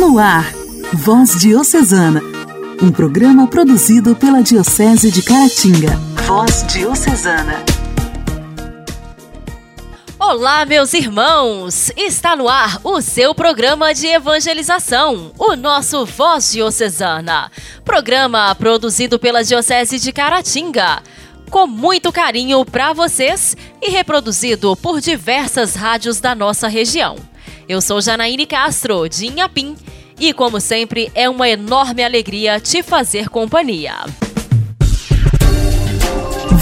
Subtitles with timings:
[0.00, 0.50] No ar,
[0.94, 2.22] Voz Diocesana,
[2.82, 5.94] um programa produzido pela Diocese de Caratinga.
[6.26, 7.62] Voz Diocesana.
[10.18, 11.92] Olá, meus irmãos!
[11.98, 17.52] Está no ar o seu programa de evangelização, o nosso Voz Diocesana.
[17.84, 21.02] Programa produzido pela Diocese de Caratinga
[21.50, 27.16] com muito carinho para vocês e reproduzido por diversas rádios da nossa região.
[27.70, 29.76] Eu sou Janaíne Castro, de Inhapim,
[30.18, 33.94] e como sempre é uma enorme alegria te fazer companhia.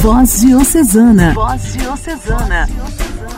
[0.02, 1.32] Voz Diocesana.
[1.32, 2.68] Voz Diocesana.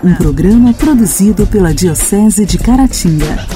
[0.03, 3.47] Um programa produzido pela Diocese de Caratinga.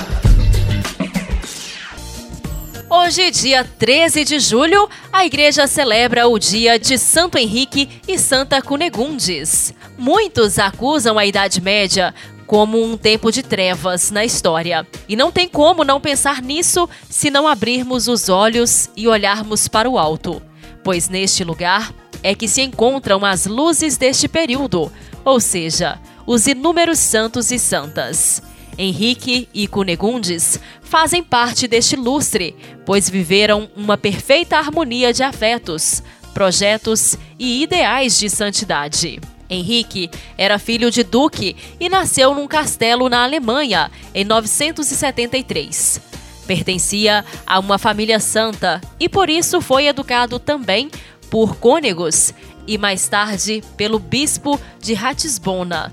[2.88, 8.62] Hoje, dia 13 de julho, a igreja celebra o dia de Santo Henrique e Santa
[8.62, 9.74] Cunegundes.
[9.98, 12.14] Muitos acusam a Idade Média
[12.46, 14.86] como um tempo de trevas na história.
[15.08, 19.88] E não tem como não pensar nisso se não abrirmos os olhos e olharmos para
[19.88, 20.42] o alto,
[20.82, 24.90] pois neste lugar é que se encontram as luzes deste período,
[25.24, 28.42] ou seja, os inúmeros santos e santas.
[28.76, 36.02] Henrique e Cunegundes fazem parte deste lustre, pois viveram uma perfeita harmonia de afetos,
[36.32, 39.20] projetos e ideais de santidade.
[39.48, 46.00] Henrique era filho de duque e nasceu num castelo na Alemanha em 973.
[46.46, 50.90] Pertencia a uma família santa e por isso foi educado também
[51.30, 52.34] por cônegos
[52.66, 55.92] e mais tarde pelo bispo de Ratisbona,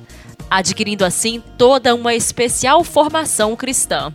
[0.50, 4.14] adquirindo assim toda uma especial formação cristã.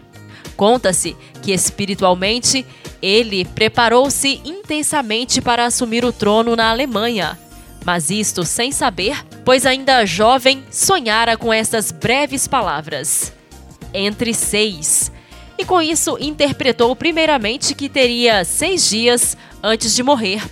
[0.56, 2.64] Conta-se que espiritualmente
[3.02, 7.38] ele preparou-se intensamente para assumir o trono na Alemanha,
[7.86, 13.32] mas isto sem saber, pois ainda jovem sonhara com essas breves palavras:
[13.94, 15.12] entre seis.
[15.56, 20.42] E com isso interpretou primeiramente que teria seis dias antes de morrer.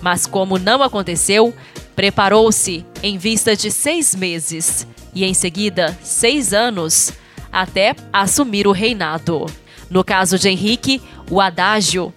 [0.00, 1.54] Mas como não aconteceu,
[1.94, 7.12] preparou-se em vista de seis meses e em seguida seis anos
[7.52, 9.44] até assumir o reinado.
[9.90, 12.12] No caso de Henrique, o adágio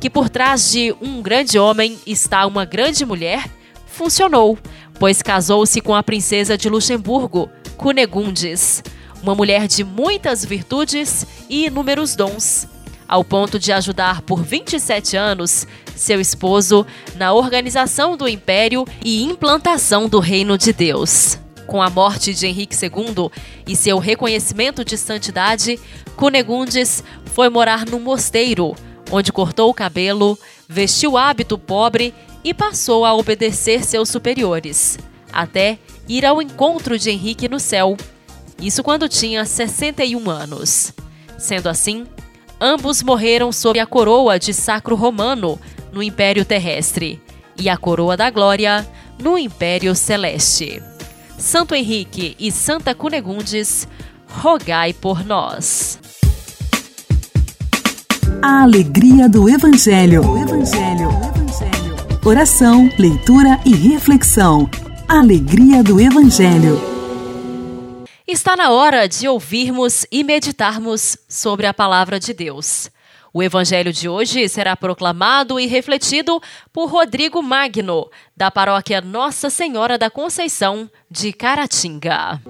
[0.00, 3.57] que por trás de um grande homem está uma grande mulher
[3.98, 4.56] funcionou,
[5.00, 8.80] pois casou-se com a princesa de Luxemburgo, Cunegundes,
[9.20, 12.68] uma mulher de muitas virtudes e inúmeros dons,
[13.08, 15.66] ao ponto de ajudar por 27 anos
[15.96, 21.36] seu esposo na organização do império e implantação do reino de Deus.
[21.66, 23.30] Com a morte de Henrique II
[23.66, 25.78] e seu reconhecimento de santidade,
[26.16, 27.02] Cunegundes
[27.34, 28.76] foi morar num mosteiro,
[29.10, 30.38] onde cortou o cabelo,
[30.68, 32.14] vestiu hábito pobre
[32.48, 34.98] e passou a obedecer seus superiores,
[35.30, 35.78] até
[36.08, 37.94] ir ao encontro de Henrique no céu.
[38.58, 40.94] Isso quando tinha 61 anos.
[41.36, 42.06] Sendo assim,
[42.58, 45.60] ambos morreram sob a coroa de Sacro Romano
[45.92, 47.20] no Império Terrestre
[47.54, 48.88] e a coroa da Glória
[49.22, 50.82] no Império Celeste.
[51.36, 53.86] Santo Henrique e Santa Cunegundes,
[54.26, 55.98] rogai por nós.
[58.40, 60.26] A alegria do Evangelho.
[60.26, 61.08] O Evangelho.
[61.08, 61.77] O Evangelho.
[62.28, 64.68] Oração, leitura e reflexão.
[65.08, 66.78] Alegria do Evangelho.
[68.26, 72.90] Está na hora de ouvirmos e meditarmos sobre a palavra de Deus.
[73.32, 76.38] O evangelho de hoje será proclamado e refletido
[76.70, 82.42] por Rodrigo Magno, da paróquia Nossa Senhora da Conceição de Caratinga.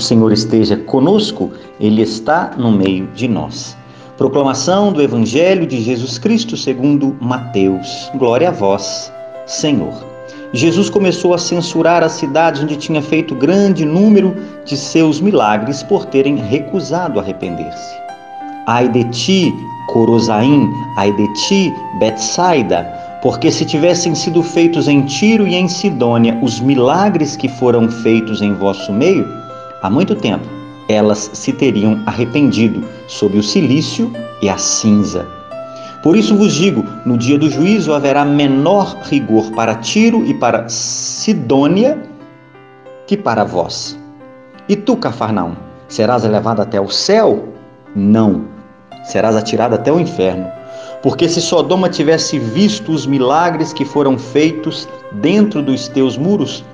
[0.00, 3.76] Senhor esteja conosco, Ele está no meio de nós.
[4.16, 8.10] Proclamação do Evangelho de Jesus Cristo segundo Mateus.
[8.16, 9.12] Glória a vós,
[9.46, 10.10] Senhor.
[10.52, 16.04] Jesus começou a censurar as cidades onde tinha feito grande número de seus milagres por
[16.06, 17.94] terem recusado arrepender-se.
[18.66, 19.54] Ai de ti,
[19.88, 22.82] Corosaim, ai de ti, Betsaida,
[23.22, 28.42] porque se tivessem sido feitos em Tiro e em Sidônia os milagres que foram feitos
[28.42, 29.39] em vosso meio,
[29.82, 30.46] há muito tempo,
[30.88, 34.12] elas se teriam arrependido sob o silício
[34.42, 35.26] e a cinza.
[36.02, 40.68] Por isso vos digo: no dia do juízo haverá menor rigor para Tiro e para
[40.68, 42.02] Sidônia
[43.06, 43.98] que para vós.
[44.68, 45.54] E tu, Cafarnaum,
[45.88, 47.48] serás elevado até o céu?
[47.94, 48.44] Não,
[49.04, 50.50] serás atirado até o inferno.
[51.02, 56.64] Porque se Sodoma tivesse visto os milagres que foram feitos dentro dos teus muros,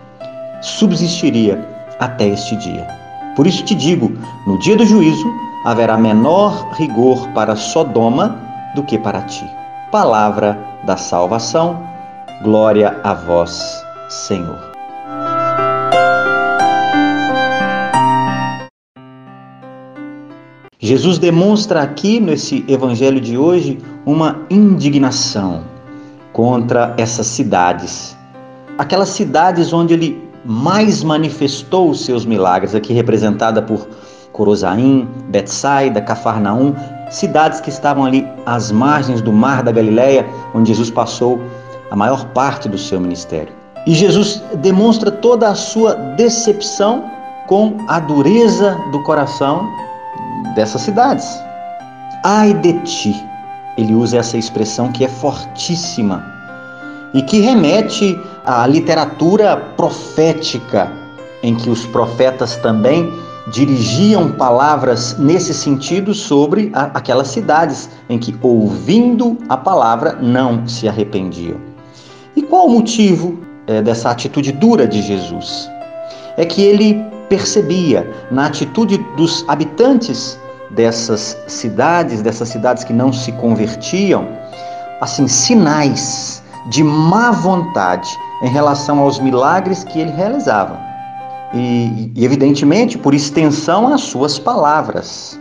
[0.61, 2.87] subsistiria até este dia.
[3.35, 4.13] Por isso te digo:
[4.47, 5.33] no dia do juízo
[5.65, 8.39] haverá menor rigor para Sodoma
[8.75, 9.45] do que para ti.
[9.91, 11.83] Palavra da salvação,
[12.43, 14.77] glória a vós, Senhor.
[20.79, 25.65] Jesus demonstra aqui nesse evangelho de hoje uma indignação
[26.33, 28.17] contra essas cidades.
[28.79, 33.89] Aquelas cidades onde ele mais manifestou os seus milagres, aqui representada por
[34.33, 36.75] Corozaim, Betsaida, Cafarnaum,
[37.11, 41.41] cidades que estavam ali às margens do mar da Galileia, onde Jesus passou
[41.91, 43.53] a maior parte do seu ministério.
[43.87, 47.05] E Jesus demonstra toda a sua decepção
[47.47, 49.67] com a dureza do coração
[50.55, 51.27] dessas cidades.
[52.25, 53.25] Ai de ti!
[53.79, 56.36] Ele usa essa expressão que é fortíssima
[57.17, 60.93] e que remete à literatura profética,
[61.43, 63.11] em que os profetas também
[63.51, 70.87] dirigiam palavras nesse sentido sobre a, aquelas cidades em que, ouvindo a palavra, não se
[70.87, 71.57] arrependiam.
[72.37, 75.71] E qual o motivo é, dessa atitude dura de Jesus?
[76.37, 83.33] É que ele percebia na atitude dos habitantes dessas cidades, dessas cidades que não se
[83.33, 84.29] convertiam,
[85.01, 88.09] assim, sinais de má vontade
[88.43, 90.87] em relação aos milagres que ele realizava
[91.55, 95.39] e, e evidentemente, por extensão, as suas palavras.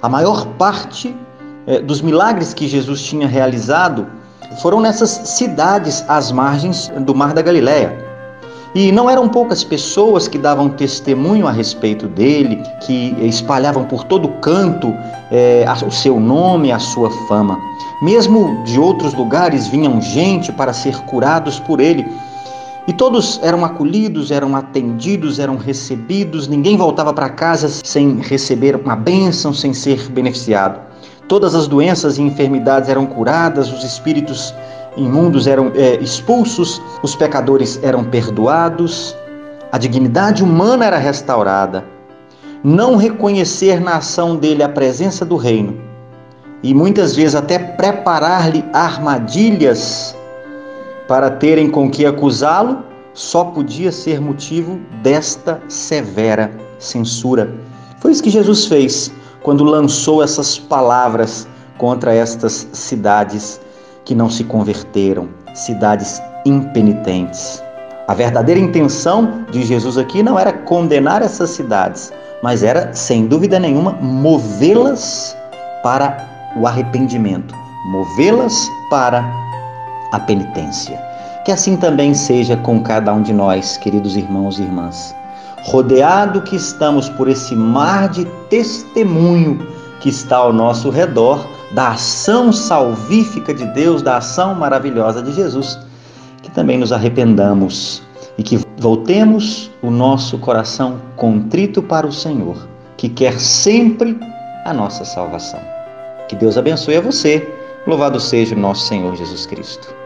[0.00, 1.14] A maior parte
[1.66, 4.06] é, dos milagres que Jesus tinha realizado
[4.62, 8.09] foram nessas cidades às margens do Mar da Galileia.
[8.74, 14.28] E não eram poucas pessoas que davam testemunho a respeito dele, que espalhavam por todo
[14.40, 14.94] canto
[15.30, 17.58] é, o seu nome, a sua fama.
[18.00, 22.06] Mesmo de outros lugares vinham gente para ser curados por ele.
[22.86, 28.94] E todos eram acolhidos, eram atendidos, eram recebidos, ninguém voltava para casa sem receber uma
[28.94, 30.80] bênção, sem ser beneficiado.
[31.28, 34.54] Todas as doenças e enfermidades eram curadas, os espíritos
[34.96, 39.16] imundos eram é, expulsos, os pecadores eram perdoados,
[39.72, 41.84] a dignidade humana era restaurada.
[42.62, 45.80] Não reconhecer na ação dele a presença do reino
[46.62, 50.14] e muitas vezes até preparar-lhe armadilhas
[51.08, 57.52] para terem com que acusá-lo, só podia ser motivo desta severa censura.
[57.98, 59.10] Foi isso que Jesus fez
[59.42, 63.60] quando lançou essas palavras contra estas cidades
[64.10, 67.62] que não se converteram, cidades impenitentes.
[68.08, 72.12] A verdadeira intenção de Jesus aqui não era condenar essas cidades,
[72.42, 75.36] mas era, sem dúvida nenhuma, movê-las
[75.84, 77.54] para o arrependimento,
[77.92, 78.52] movê-las
[78.90, 79.24] para
[80.10, 81.00] a penitência.
[81.44, 85.14] Que assim também seja com cada um de nós, queridos irmãos e irmãs.
[85.66, 89.64] Rodeado que estamos por esse mar de testemunho
[90.00, 95.78] que está ao nosso redor, da ação salvífica de Deus, da ação maravilhosa de Jesus,
[96.42, 98.02] que também nos arrependamos
[98.36, 104.18] e que voltemos o nosso coração contrito para o Senhor, que quer sempre
[104.64, 105.60] a nossa salvação.
[106.28, 107.46] Que Deus abençoe a você.
[107.86, 109.99] Louvado seja o nosso Senhor Jesus Cristo.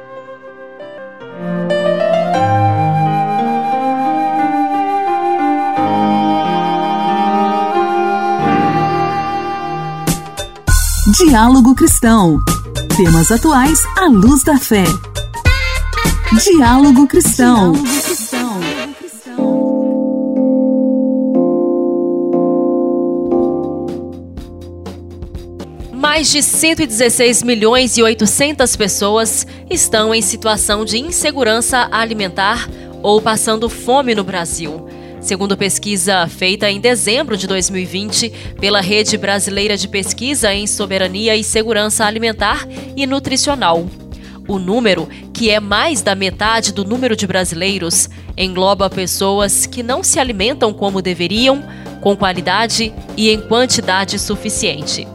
[11.17, 12.41] Diálogo Cristão.
[12.97, 14.83] Temas atuais à luz da fé.
[16.43, 17.73] Diálogo Cristão.
[25.93, 32.69] Mais de 116 milhões e 800 pessoas estão em situação de insegurança alimentar
[33.05, 34.84] ou passando fome no Brasil
[35.25, 38.29] segundo pesquisa feita em dezembro de 2020
[38.61, 43.87] pela Rede Brasileira de Pesquisa em Soberania e Segurança Alimentar e Nutricional.
[44.47, 50.03] O número, que é mais da metade do número de brasileiros, engloba pessoas que não
[50.03, 51.65] se alimentam como deveriam,
[52.03, 55.09] com qualidade e em quantidade suficiente.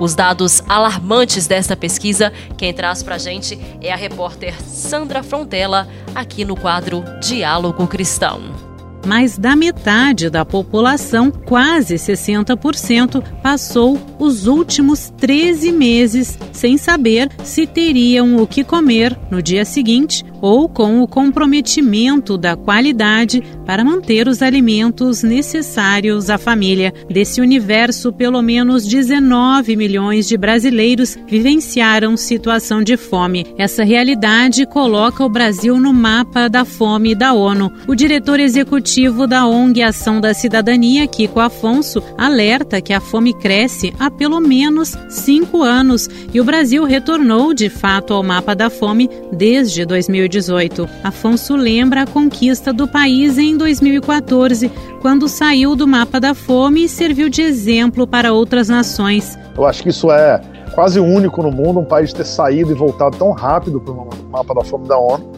[0.00, 5.86] Os dados alarmantes dessa pesquisa, quem traz para a gente é a repórter Sandra Frontella,
[6.12, 8.71] aqui no quadro Diálogo Cristão
[9.06, 17.66] mais da metade da população, quase 60%, passou os últimos 13 meses sem saber se
[17.66, 24.26] teriam o que comer no dia seguinte ou com o comprometimento da qualidade para manter
[24.26, 26.92] os alimentos necessários à família.
[27.08, 33.46] Desse universo, pelo menos 19 milhões de brasileiros vivenciaram situação de fome.
[33.56, 37.72] Essa realidade coloca o Brasil no mapa da fome da ONU.
[37.86, 38.91] O diretor executivo
[39.26, 44.94] da ONG Ação da Cidadania, Kiko Afonso, alerta que a fome cresce há pelo menos
[45.08, 50.86] cinco anos e o Brasil retornou de fato ao mapa da fome desde 2018.
[51.02, 54.70] Afonso lembra a conquista do país em 2014,
[55.00, 59.38] quando saiu do mapa da fome e serviu de exemplo para outras nações.
[59.56, 60.38] Eu acho que isso é
[60.74, 64.54] quase único no mundo, um país ter saído e voltado tão rápido para o mapa
[64.54, 65.32] da fome da ONU.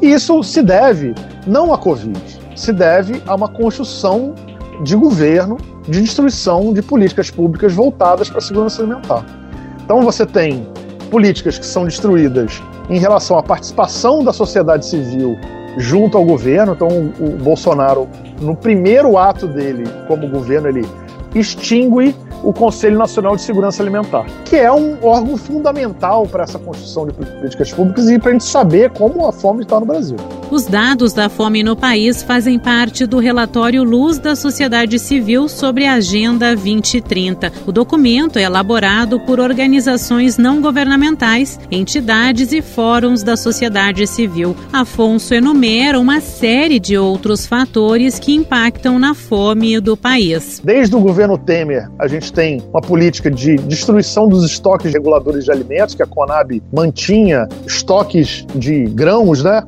[0.00, 1.14] E isso se deve
[1.46, 4.34] não à Covid, se deve a uma construção
[4.82, 9.24] de governo de destruição de políticas públicas voltadas para a segurança alimentar.
[9.84, 10.66] Então você tem
[11.10, 15.36] políticas que são destruídas em relação à participação da sociedade civil
[15.76, 16.72] junto ao governo.
[16.72, 16.88] Então
[17.20, 18.08] o Bolsonaro,
[18.40, 20.86] no primeiro ato dele como governo, ele
[21.34, 27.06] extingue o Conselho Nacional de Segurança Alimentar, que é um órgão fundamental para essa construção
[27.06, 30.16] de políticas públicas e para a gente saber como a fome está no Brasil.
[30.52, 35.86] Os dados da fome no país fazem parte do relatório Luz da Sociedade Civil sobre
[35.86, 37.50] a Agenda 2030.
[37.66, 44.54] O documento é elaborado por organizações não governamentais, entidades e fóruns da sociedade civil.
[44.70, 50.60] Afonso enumera uma série de outros fatores que impactam na fome do país.
[50.62, 55.50] Desde o governo Temer, a gente tem uma política de destruição dos estoques reguladores de
[55.50, 59.62] alimentos, que a Conab mantinha estoques de grãos, né?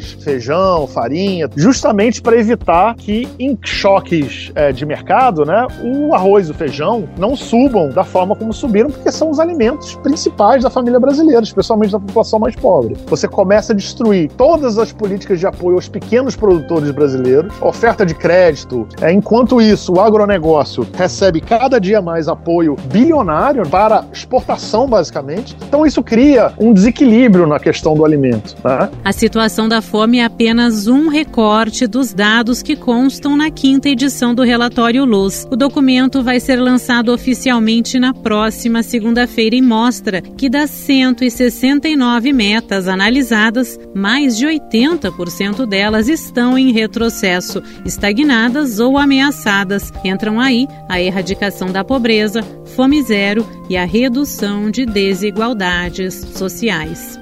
[0.00, 6.48] Arroz, feijão, farinha, justamente para evitar que em choques é, de mercado, né, o arroz
[6.48, 10.70] e o feijão não subam da forma como subiram, porque são os alimentos principais da
[10.70, 12.96] família brasileira, especialmente da população mais pobre.
[13.06, 18.14] Você começa a destruir todas as políticas de apoio aos pequenos produtores brasileiros, oferta de
[18.14, 18.88] crédito.
[19.00, 25.56] É, enquanto isso, o agronegócio recebe cada dia mais apoio bilionário para exportação, basicamente.
[25.66, 28.56] Então isso cria um desequilíbrio na questão do alimento.
[28.64, 28.88] Né?
[29.04, 34.32] A situação da fome é apenas um recorte dos dados que constam na quinta edição
[34.32, 35.48] do relatório Luz.
[35.50, 42.86] O documento vai ser lançado oficialmente na próxima segunda-feira e mostra que das 169 metas
[42.86, 49.92] analisadas, mais de 80% delas estão em retrocesso, estagnadas ou ameaçadas.
[50.04, 52.44] Entram aí a erradicação da pobreza,
[52.76, 57.18] fome zero e a redução de desigualdades sociais.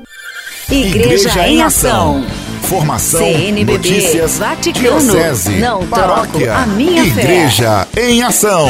[0.71, 2.23] Igreja, Igreja em Ação.
[2.69, 8.11] Formação, CNBB, notícias, Vaticano, diocese, não paróquia, a minha Igreja fé.
[8.11, 8.69] em Ação.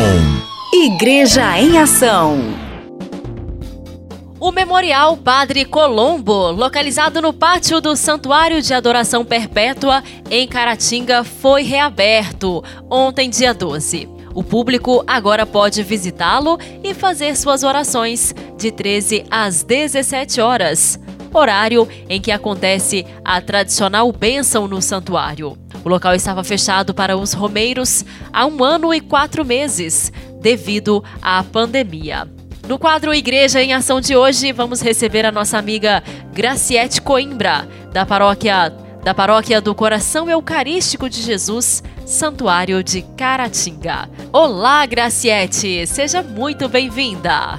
[0.73, 2.39] Igreja em Ação.
[4.39, 10.01] O Memorial Padre Colombo, localizado no pátio do Santuário de Adoração Perpétua,
[10.31, 14.09] em Caratinga, foi reaberto ontem, dia 12.
[14.33, 21.01] O público agora pode visitá-lo e fazer suas orações de 13 às 17 horas,
[21.37, 25.59] horário em que acontece a tradicional bênção no santuário.
[25.85, 31.43] O local estava fechado para os romeiros há um ano e quatro meses, devido à
[31.43, 32.29] pandemia.
[32.67, 38.05] No quadro Igreja em Ação de hoje, vamos receber a nossa amiga Graciete Coimbra, da
[38.05, 44.11] paróquia da Paróquia do Coração Eucarístico de Jesus, Santuário de Caratinga.
[44.33, 47.59] Olá, Graciete, seja muito bem-vinda.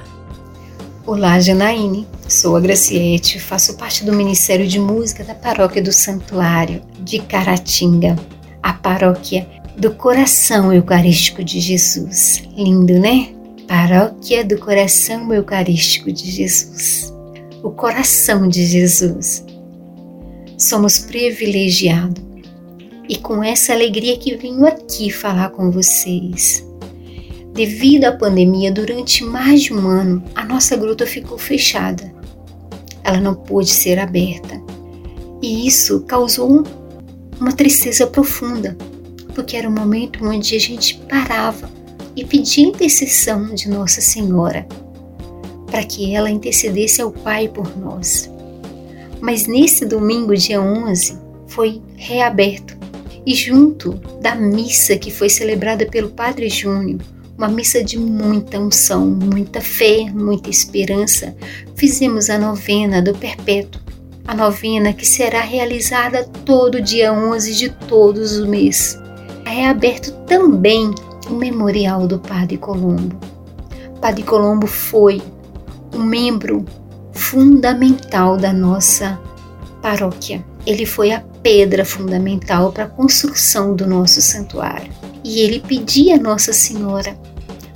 [1.10, 2.06] Olá, Janaíne.
[2.28, 8.14] Sou a Graciete, faço parte do Ministério de Música da Paróquia do Santuário de Caratinga,
[8.62, 9.44] a paróquia
[9.76, 12.44] do Coração Eucarístico de Jesus.
[12.56, 13.34] Lindo, né?
[13.66, 17.12] Paróquia do Coração Eucarístico de Jesus.
[17.60, 19.44] O coração de Jesus
[20.56, 22.22] somos privilegiados.
[23.08, 26.64] E com essa alegria que venho aqui falar com vocês.
[27.60, 32.10] Devido à pandemia, durante mais de um ano, a nossa gruta ficou fechada.
[33.04, 34.58] Ela não pôde ser aberta.
[35.42, 36.64] E isso causou
[37.38, 38.78] uma tristeza profunda,
[39.34, 41.70] porque era um momento onde a gente parava
[42.16, 44.66] e pedia intercessão de Nossa Senhora,
[45.66, 48.30] para que ela intercedesse ao Pai por nós.
[49.20, 52.74] Mas nesse domingo, dia 11, foi reaberto
[53.26, 57.00] e junto da missa que foi celebrada pelo Padre Júnior,
[57.40, 61.34] uma missa de muita unção, muita fé, muita esperança,
[61.74, 63.80] fizemos a novena do Perpétuo,
[64.26, 69.00] a novena que será realizada todo dia 11 de todos os meses.
[69.46, 70.94] É reaberto também
[71.30, 73.18] o memorial do Padre Colombo.
[74.02, 75.22] Padre Colombo foi
[75.94, 76.66] um membro
[77.14, 79.18] fundamental da nossa
[79.80, 80.44] paróquia.
[80.66, 84.92] ele foi a pedra fundamental para a construção do nosso santuário.
[85.24, 87.16] E ele pedia a Nossa Senhora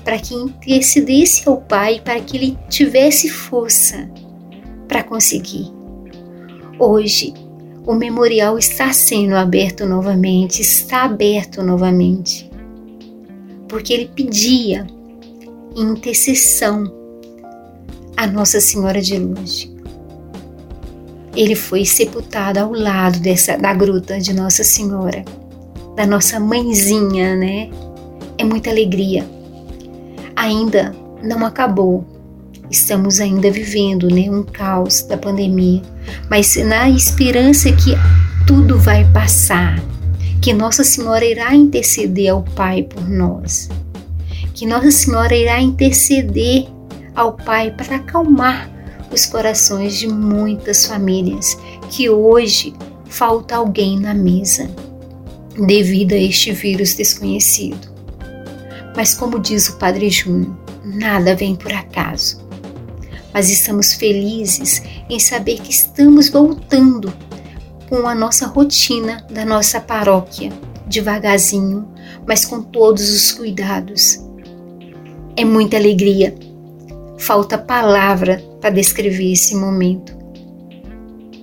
[0.04, 4.08] para que intercedesse ao Pai para que ele tivesse força
[4.86, 5.72] para conseguir.
[6.78, 7.32] Hoje,
[7.86, 12.50] o memorial está sendo aberto novamente, está aberto novamente,
[13.68, 14.86] porque ele pedia
[15.74, 16.84] intercessão
[18.16, 19.72] a Nossa Senhora de Lourdes.
[21.36, 25.24] Ele foi sepultado ao lado dessa da gruta de Nossa Senhora,
[25.96, 27.70] da nossa mãezinha, né?
[28.38, 29.26] É muita alegria.
[30.44, 32.04] Ainda não acabou.
[32.70, 35.80] Estamos ainda vivendo, né, um caos da pandemia,
[36.28, 37.92] mas na esperança que
[38.46, 39.82] tudo vai passar,
[40.42, 43.70] que Nossa Senhora irá interceder ao Pai por nós,
[44.52, 46.66] que Nossa Senhora irá interceder
[47.14, 48.70] ao Pai para acalmar
[49.10, 51.56] os corações de muitas famílias
[51.88, 52.74] que hoje
[53.06, 54.68] falta alguém na mesa
[55.66, 57.93] devido a este vírus desconhecido.
[58.96, 62.44] Mas como diz o Padre Júnior, nada vem por acaso.
[63.32, 67.12] Mas estamos felizes em saber que estamos voltando
[67.88, 70.52] com a nossa rotina da nossa paróquia,
[70.86, 71.88] devagarzinho,
[72.26, 74.20] mas com todos os cuidados.
[75.36, 76.34] É muita alegria
[77.24, 80.16] falta palavra para descrever esse momento.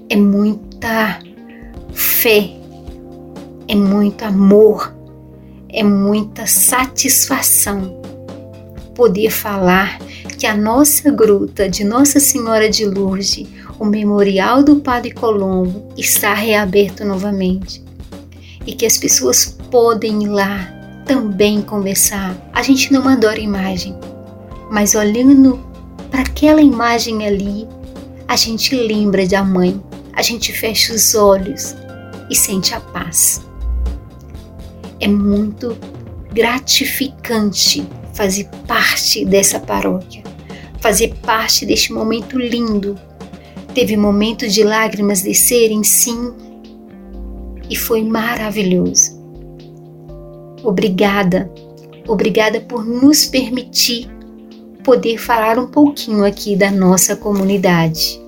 [0.09, 1.19] É muita
[1.93, 2.51] fé,
[3.67, 4.93] é muito amor,
[5.73, 8.01] é muita satisfação
[8.93, 9.99] poder falar
[10.37, 13.45] que a nossa gruta de Nossa Senhora de Lourdes,
[13.79, 17.83] o memorial do Padre Colombo, está reaberto novamente
[18.65, 20.71] e que as pessoas podem ir lá
[21.05, 22.35] também conversar.
[22.53, 23.95] A gente não adora imagem,
[24.69, 25.59] mas olhando
[26.09, 27.67] para aquela imagem ali,
[28.27, 29.81] a gente lembra da mãe,
[30.13, 31.75] a gente fecha os olhos
[32.29, 33.41] e sente a paz.
[35.01, 35.75] É muito
[36.31, 40.23] gratificante fazer parte dessa paróquia,
[40.79, 42.95] fazer parte deste momento lindo.
[43.73, 46.31] Teve momentos de lágrimas descerem, sim,
[47.67, 49.19] e foi maravilhoso.
[50.63, 51.51] Obrigada,
[52.07, 54.07] obrigada por nos permitir
[54.83, 58.20] poder falar um pouquinho aqui da nossa comunidade.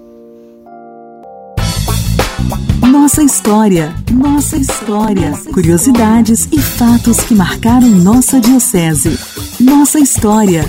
[2.94, 9.18] Nossa história, nossa história, curiosidades e fatos que marcaram nossa diocese.
[9.60, 10.62] Nossa história.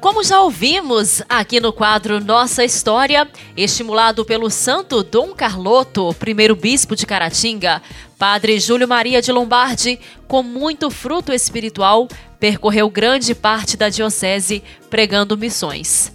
[0.00, 6.94] Como já ouvimos aqui no quadro Nossa História, estimulado pelo Santo Dom Carloto, primeiro bispo
[6.94, 7.82] de Caratinga,
[8.16, 9.98] Padre Júlio Maria de Lombardi,
[10.28, 12.06] com muito fruto espiritual,
[12.38, 16.12] percorreu grande parte da diocese pregando missões.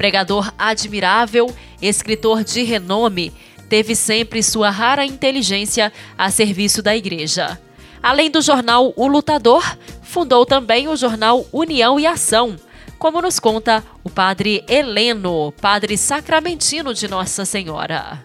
[0.00, 3.34] Pregador admirável, escritor de renome,
[3.68, 7.60] teve sempre sua rara inteligência a serviço da igreja.
[8.02, 9.62] Além do jornal O Lutador,
[10.00, 12.56] fundou também o jornal União e Ação
[12.98, 18.24] como nos conta o padre Heleno, padre sacramentino de Nossa Senhora.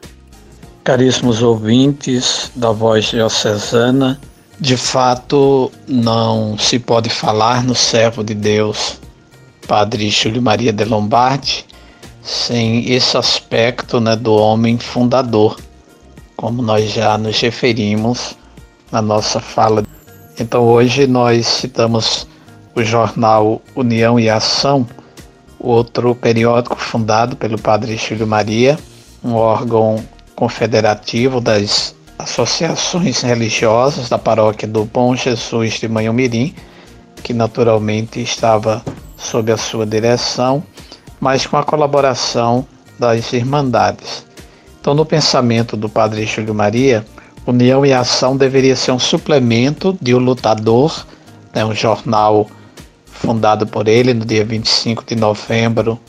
[0.81, 4.17] Caríssimos ouvintes da Voz Diocesana,
[4.57, 8.97] de fato não se pode falar no servo de Deus,
[9.67, 11.65] Padre Júlio Maria de Lombardi,
[12.21, 15.60] sem esse aspecto né, do homem fundador,
[16.36, 18.36] como nós já nos referimos
[18.91, 19.84] na nossa fala.
[20.39, 22.28] Então hoje nós citamos
[22.75, 24.88] o jornal União e Ação,
[25.60, 28.78] outro periódico fundado pelo padre Chico Maria,
[29.23, 30.04] um órgão
[30.36, 36.54] confederativo das associações religiosas da paróquia do Bom Jesus de Manhumirim,
[37.23, 38.84] que naturalmente estava
[39.17, 40.63] sob a sua direção,
[41.19, 42.65] mas com a colaboração
[42.99, 44.25] das Irmandades.
[44.80, 47.06] Então, no pensamento do padre Júlio Maria,
[47.47, 51.06] União e Ação deveria ser um suplemento de O Lutador,
[51.54, 52.47] né, um jornal
[53.06, 55.99] fundado por ele no dia 25 de novembro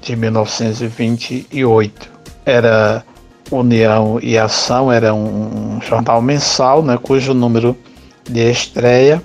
[0.00, 2.10] de 1928.
[2.44, 3.04] Era
[3.50, 7.76] União e Ação, era um jornal mensal, né, cujo número
[8.28, 9.22] de estreia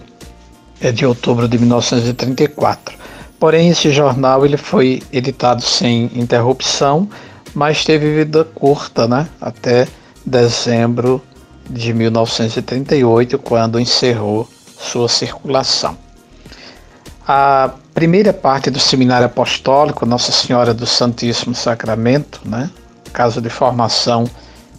[0.82, 2.99] é de outubro de 1934.
[3.40, 7.08] Porém, esse jornal ele foi editado sem interrupção,
[7.54, 9.88] mas teve vida curta, né, até
[10.26, 11.22] dezembro
[11.70, 14.48] de 1938, quando encerrou
[14.78, 15.98] sua circulação.
[17.28, 22.70] A primeira parte do seminário apostólico Nossa Senhora do Santíssimo Sacramento, né?
[23.14, 24.26] caso de formação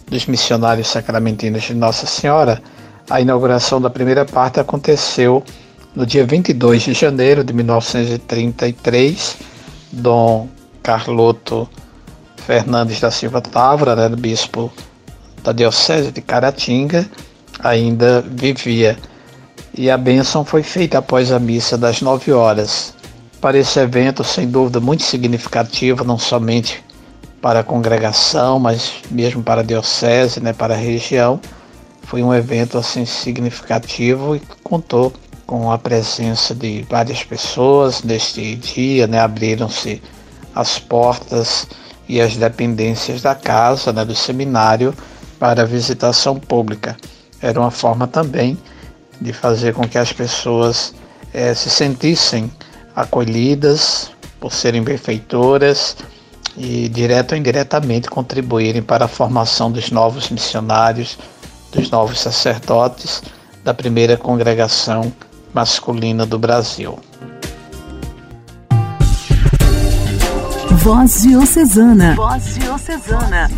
[0.07, 2.61] dos missionários sacramentinos de Nossa Senhora,
[3.09, 5.43] a inauguração da primeira parte aconteceu
[5.95, 9.37] no dia 22 de janeiro de 1933.
[9.91, 10.47] Dom
[10.81, 11.67] Carloto
[12.37, 14.71] Fernandes da Silva Távora, né, bispo
[15.43, 17.09] da Diocese de Caratinga,
[17.59, 18.97] ainda vivia.
[19.73, 22.93] E a bênção foi feita após a missa das nove horas.
[23.39, 26.83] Para esse evento, sem dúvida, muito significativo, não somente
[27.41, 31.39] para a congregação, mas mesmo para a diocese, né, para a região.
[32.03, 35.11] Foi um evento assim significativo e contou
[35.51, 40.01] com a presença de várias pessoas neste dia, né, abriram-se
[40.55, 41.67] as portas
[42.07, 44.95] e as dependências da casa, né, do seminário
[45.37, 46.95] para visitação pública.
[47.41, 48.57] Era uma forma também
[49.19, 50.93] de fazer com que as pessoas
[51.33, 52.49] eh, se sentissem
[52.95, 54.09] acolhidas
[54.39, 55.97] por serem benfeitoras
[56.55, 61.19] e direto ou indiretamente contribuírem para a formação dos novos missionários,
[61.73, 63.21] dos novos sacerdotes
[63.65, 65.11] da primeira congregação
[65.53, 66.99] masculina do Brasil.
[70.71, 72.15] Voz Diocesana.
[72.15, 73.49] Voz Diocesana.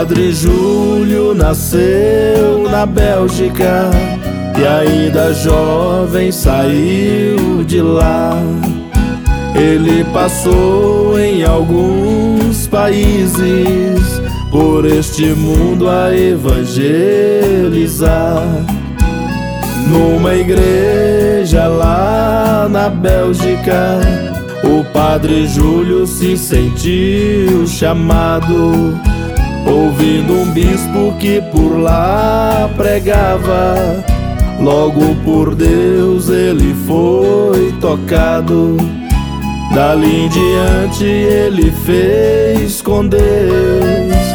[0.00, 3.90] Padre Júlio nasceu na Bélgica
[4.58, 8.32] e ainda jovem saiu de lá.
[9.54, 14.00] Ele passou em alguns países
[14.50, 18.42] por este mundo a evangelizar.
[19.86, 24.00] Numa igreja lá na Bélgica,
[24.64, 28.98] o Padre Júlio se sentiu chamado
[29.70, 34.04] ouvindo um bispo que por lá pregava.
[34.60, 38.76] Logo por Deus ele foi tocado.
[39.74, 44.30] Dali em diante ele fez com Deus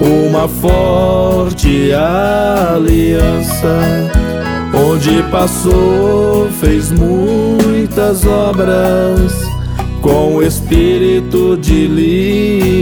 [0.00, 3.78] uma forte aliança.
[4.74, 9.32] Onde passou, fez muitas obras
[10.02, 11.86] com o espírito de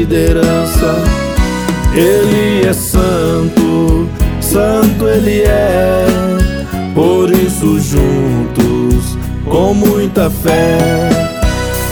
[0.05, 1.26] liderança.
[1.97, 4.07] Ele é santo,
[4.39, 6.05] santo ele é.
[6.95, 11.09] Por isso, juntos, com muita fé,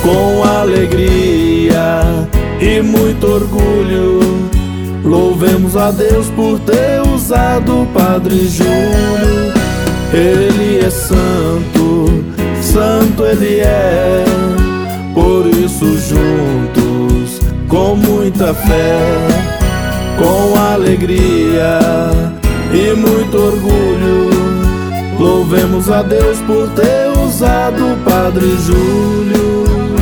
[0.03, 2.29] com alegria
[2.61, 4.21] e muito orgulho,
[5.03, 9.55] louvemos a Deus por ter usado Padre Júlio.
[10.13, 12.23] Ele é santo,
[12.61, 14.23] santo ele é.
[15.15, 19.54] Por isso, juntos, com muita fé
[20.19, 21.79] com alegria
[22.73, 24.31] e muito orgulho.
[25.19, 29.94] Louvemos a Deus por ter usado o Padre Júlio.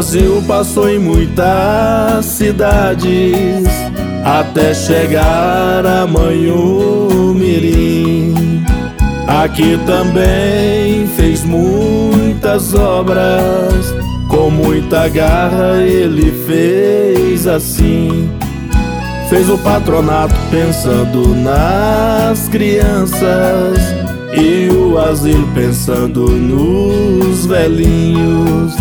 [0.00, 3.66] Brasil passou em muitas cidades
[4.24, 7.04] até chegar a Manhumirim.
[9.28, 13.94] Aqui também fez muitas obras,
[14.26, 18.30] com muita garra ele fez assim.
[19.28, 23.78] Fez o patronato pensando nas crianças
[24.32, 28.79] e o asilo pensando nos velhinhos.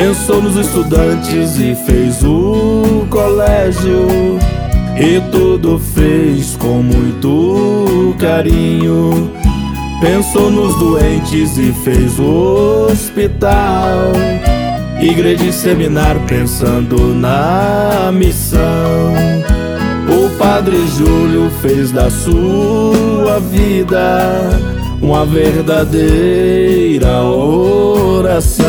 [0.00, 4.38] Pensou nos estudantes e fez o colégio.
[4.96, 9.30] E tudo fez com muito carinho.
[10.00, 14.12] Pensou nos doentes e fez o hospital.
[15.02, 19.12] Igreja e seminário pensando na missão.
[20.08, 24.48] O Padre Júlio fez da sua vida
[25.02, 28.64] uma verdadeira oração.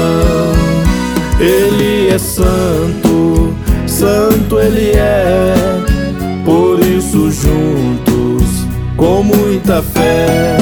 [1.41, 3.56] Ele é santo,
[3.88, 5.56] santo ele é.
[6.45, 10.56] Por isso, juntos, com muita fé,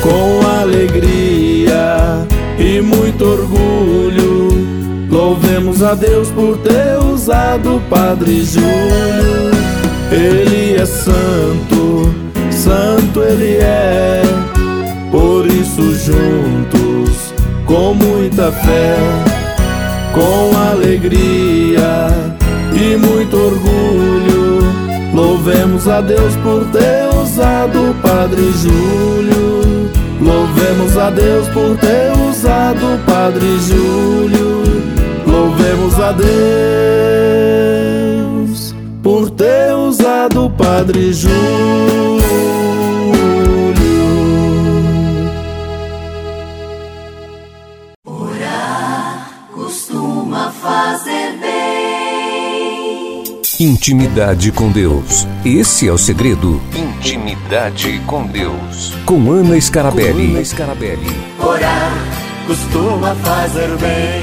[0.00, 2.24] com alegria
[2.60, 9.50] e muito orgulho, louvemos a Deus por ter usado Padre Júlio.
[10.12, 12.14] Ele é santo,
[12.52, 14.22] santo ele é.
[15.10, 17.34] Por isso, juntos,
[17.66, 19.27] com muita fé
[20.12, 22.08] com alegria
[22.74, 24.28] e muito orgulho,
[25.18, 29.90] Louvemos a Deus por ter usado o Padre Júlio.
[30.20, 34.62] Louvemos a Deus por ter usado o Padre Júlio.
[35.26, 36.28] Louvemos a Deus
[39.02, 42.57] por ter usado o Padre Júlio.
[53.60, 55.26] Intimidade com Deus.
[55.44, 56.60] Esse é o segredo.
[56.76, 58.94] Intimidade com Deus.
[59.04, 60.28] Com Ana Scarabelli.
[60.28, 61.06] Com Ana Scarabelli.
[61.44, 61.92] Orar
[62.46, 64.22] costuma fazer bem.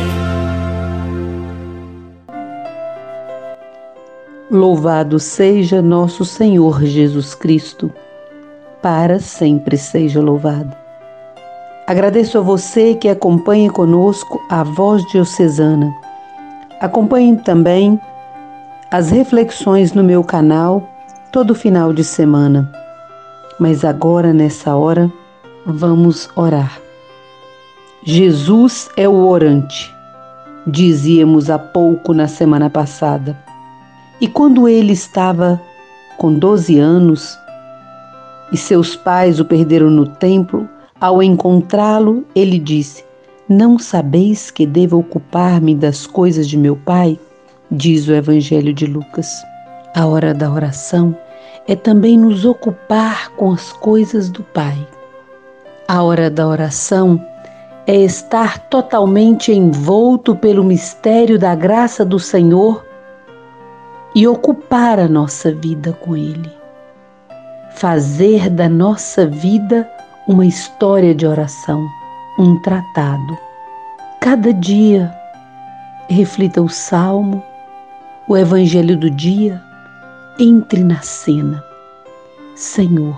[4.49, 7.91] Louvado seja nosso Senhor Jesus Cristo.
[8.81, 10.73] Para sempre seja louvado.
[11.85, 15.93] Agradeço a você que acompanha conosco a voz diocesana.
[16.79, 17.99] Acompanhe também
[18.95, 20.89] as reflexões no meu canal
[21.29, 22.71] todo final de semana.
[23.59, 25.11] Mas agora, nessa hora,
[25.65, 26.79] vamos orar.
[28.03, 29.93] Jesus é o orante,
[30.65, 33.37] dizíamos há pouco na semana passada.
[34.21, 35.61] E quando ele estava
[36.17, 37.37] com 12 anos
[38.49, 40.69] e seus pais o perderam no templo,
[41.01, 43.03] ao encontrá-lo, ele disse:
[43.49, 47.19] Não sabeis que devo ocupar-me das coisas de meu pai?
[47.75, 49.45] Diz o Evangelho de Lucas.
[49.93, 51.15] A hora da oração
[51.67, 54.77] é também nos ocupar com as coisas do Pai.
[55.87, 57.23] A hora da oração
[57.85, 62.83] é estar totalmente envolto pelo mistério da graça do Senhor
[64.15, 66.51] e ocupar a nossa vida com Ele.
[67.75, 69.87] Fazer da nossa vida
[70.27, 71.85] uma história de oração,
[72.39, 73.37] um tratado.
[74.21, 75.13] Cada dia,
[76.07, 77.43] reflita o salmo,
[78.27, 79.61] o Evangelho do dia,
[80.39, 81.63] entre na cena.
[82.55, 83.15] Senhor,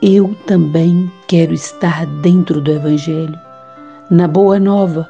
[0.00, 3.38] eu também quero estar dentro do Evangelho,
[4.10, 5.06] na Boa Nova,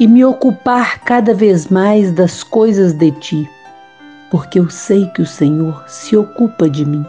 [0.00, 3.50] e me ocupar cada vez mais das coisas de Ti,
[4.30, 7.04] porque eu sei que o Senhor se ocupa de mim.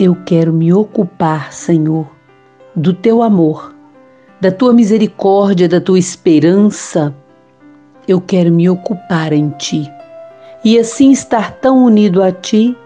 [0.00, 2.10] Eu quero me ocupar, Senhor,
[2.74, 3.72] do Teu amor,
[4.40, 7.14] da Tua misericórdia, da Tua esperança
[8.06, 9.90] eu quero me ocupar em ti
[10.64, 12.76] e assim estar tão unido a ti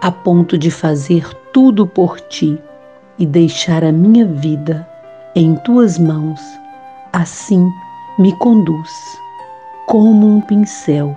[0.00, 2.58] a ponto de fazer tudo por ti
[3.18, 4.86] e deixar a minha vida
[5.34, 6.40] em tuas mãos.
[7.12, 7.66] Assim
[8.18, 8.90] me conduz
[9.86, 11.16] como um pincel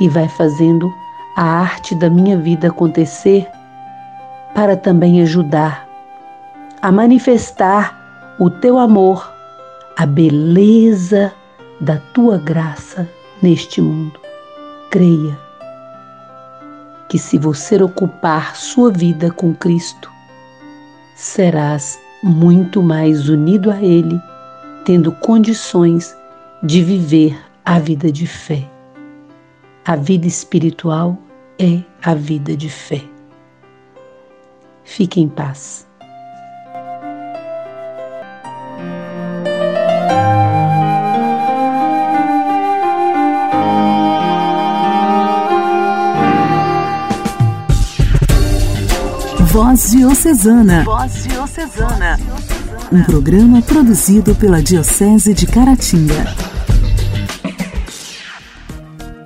[0.00, 0.92] e vai fazendo
[1.36, 3.46] a arte da minha vida acontecer
[4.54, 5.86] para também ajudar
[6.80, 7.98] a manifestar
[8.38, 9.32] o teu amor,
[9.96, 11.32] a beleza
[11.80, 13.08] da tua graça
[13.42, 14.18] neste mundo.
[14.90, 15.38] Creia
[17.08, 20.10] que, se você ocupar sua vida com Cristo,
[21.14, 24.20] serás muito mais unido a Ele,
[24.84, 26.16] tendo condições
[26.62, 28.68] de viver a vida de fé.
[29.84, 31.16] A vida espiritual
[31.58, 33.02] é a vida de fé.
[34.84, 35.85] Fique em paz.
[49.56, 50.84] Voz Diocesana.
[50.84, 52.20] Voz Diocesana.
[52.92, 56.26] Um programa produzido pela Diocese de Caratinga.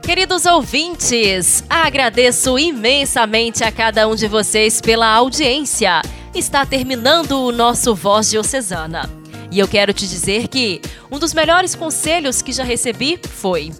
[0.05, 6.01] Queridos ouvintes, agradeço imensamente a cada um de vocês pela audiência.
[6.33, 9.11] Está terminando o nosso Voz Diocesana.
[9.51, 13.73] E eu quero te dizer que um dos melhores conselhos que já recebi foi: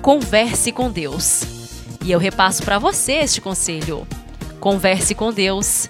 [0.00, 1.42] converse com Deus.
[2.02, 4.06] E eu repasso para você este conselho.
[4.58, 5.86] Converse com Deus.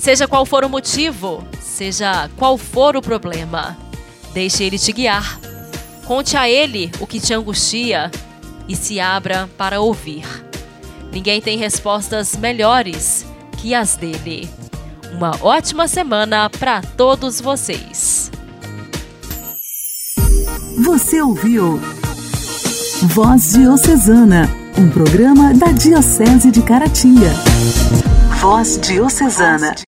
[0.00, 3.76] Seja qual for o motivo, seja qual for o problema,
[4.32, 5.38] deixe Ele te guiar.
[6.06, 8.10] Conte a Ele o que te angustia
[8.66, 10.24] e se abra para ouvir.
[11.12, 13.26] Ninguém tem respostas melhores
[13.58, 14.48] que as dele.
[15.12, 18.30] Uma ótima semana para todos vocês.
[20.82, 21.78] Você ouviu
[23.02, 27.34] Voz Diocesana, um programa da Diocese de Caratinga.
[28.40, 29.74] Voz Diocesana.